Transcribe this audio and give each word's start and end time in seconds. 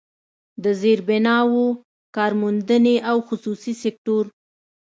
د 0.63 0.65
زيربناوو، 0.81 1.65
کارموندنې 2.15 2.95
او 3.09 3.17
خصوصي 3.27 3.73
سکتور 3.83 4.25